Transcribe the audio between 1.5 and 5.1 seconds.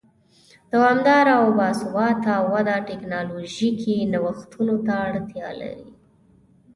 با ثباته وده ټکنالوژیکي نوښتونو ته